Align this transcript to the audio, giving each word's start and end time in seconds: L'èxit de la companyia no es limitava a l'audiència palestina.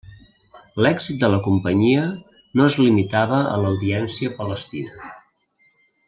L'èxit 0.83 1.19
de 1.23 1.27
la 1.33 1.41
companyia 1.47 2.07
no 2.61 2.65
es 2.69 2.77
limitava 2.87 3.41
a 3.53 3.55
l'audiència 3.65 4.33
palestina. 4.43 5.11